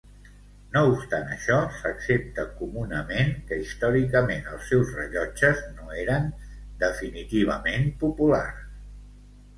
No 0.75 0.81
obstant 0.91 1.27
això, 1.33 1.57
s'accepta 1.81 2.45
comunament 2.61 3.29
que 3.51 3.59
històricament 3.65 4.49
els 4.55 4.71
seus 4.73 4.95
rellotges 5.01 5.61
no 5.77 5.93
eren 6.05 6.29
definitivament 6.87 7.87
populars. 8.07 8.69